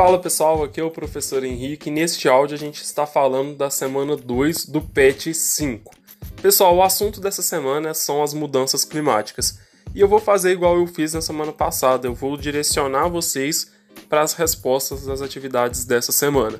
[0.00, 4.16] Fala pessoal, aqui é o professor Henrique neste áudio a gente está falando da semana
[4.16, 5.94] 2 do PET 5.
[6.40, 9.60] Pessoal, o assunto dessa semana são as mudanças climáticas
[9.94, 13.72] e eu vou fazer igual eu fiz na semana passada, eu vou direcionar vocês
[14.08, 16.58] para as respostas das atividades dessa semana.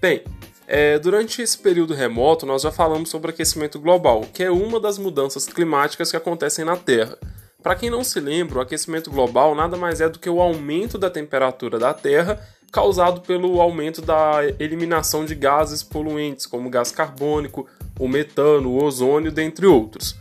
[0.00, 0.24] Bem,
[0.66, 4.98] é, durante esse período remoto, nós já falamos sobre aquecimento global, que é uma das
[4.98, 7.16] mudanças climáticas que acontecem na Terra.
[7.62, 10.98] Para quem não se lembra, o aquecimento global nada mais é do que o aumento
[10.98, 12.40] da temperatura da Terra
[12.72, 17.66] causado pelo aumento da eliminação de gases poluentes, como o gás carbônico,
[17.98, 20.16] o metano, o ozônio, dentre outros.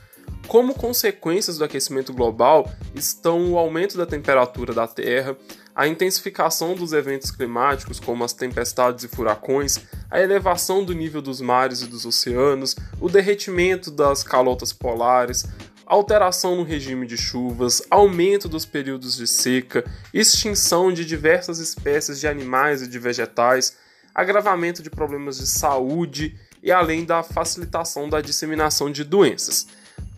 [0.47, 5.35] Como consequências do aquecimento global estão o aumento da temperatura da Terra,
[5.75, 11.41] a intensificação dos eventos climáticos, como as tempestades e furacões, a elevação do nível dos
[11.41, 15.45] mares e dos oceanos, o derretimento das calotas polares,
[15.85, 22.27] alteração no regime de chuvas, aumento dos períodos de seca, extinção de diversas espécies de
[22.27, 23.77] animais e de vegetais,
[24.13, 29.67] agravamento de problemas de saúde e além da facilitação da disseminação de doenças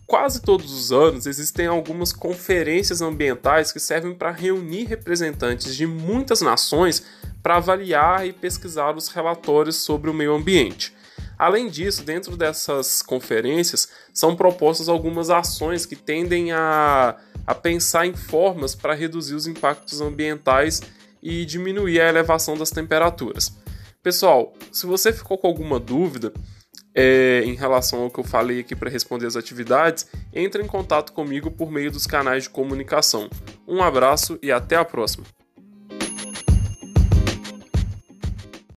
[0.08, 6.40] quase todos os anos existem algumas conferências ambientais que servem para reunir representantes de muitas
[6.40, 7.06] nações
[7.44, 10.96] para avaliar e pesquisar os relatórios sobre o meio ambiente.
[11.38, 18.16] Além disso, dentro dessas conferências são propostas algumas ações que tendem a, a pensar em
[18.16, 20.82] formas para reduzir os impactos ambientais
[21.22, 23.56] e diminuir a elevação das temperaturas.
[24.02, 26.34] Pessoal, se você ficou com alguma dúvida,
[26.96, 31.14] é, em relação ao que eu falei aqui para responder as atividades, entre em contato
[31.14, 33.30] comigo por meio dos canais de comunicação.
[33.68, 35.37] Um abraço e até a próxima!